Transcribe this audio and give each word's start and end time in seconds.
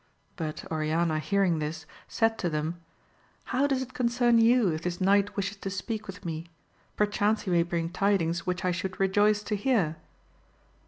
But 0.35 0.65
Oriana 0.71 1.19
hearing 1.19 1.59
this, 1.59 1.85
said 2.07 2.39
to 2.39 2.49
them, 2.49 2.81
How 3.43 3.67
does 3.67 3.83
it 3.83 3.93
concern 3.93 4.39
you 4.39 4.69
if 4.69 4.81
this 4.81 4.99
knight 4.99 5.35
wishes 5.37 5.57
to 5.57 5.69
speak 5.69 6.07
with 6.07 6.25
me] 6.25 6.47
perchance 6.97 7.43
he 7.43 7.51
may 7.51 7.61
bring 7.61 7.87
tidings 7.91 8.43
which 8.47 8.65
I 8.65 8.71
should 8.71 8.99
rejoice 8.99 9.43
to 9.43 9.55
hear. 9.55 9.97